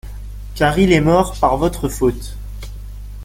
[0.55, 2.35] Car il est mort par votre faute.